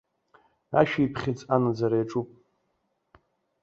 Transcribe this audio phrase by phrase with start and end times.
[0.79, 2.29] Ашәиԥхьыӡ анаӡара иаҿуп.